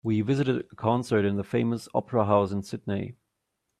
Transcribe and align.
We 0.03 0.21
visited 0.21 0.61
a 0.71 0.75
concert 0.75 1.25
in 1.25 1.35
the 1.35 1.43
famous 1.43 1.87
opera 1.93 2.25
house 2.25 2.51
in 2.51 2.63
Sydney. 2.63 3.17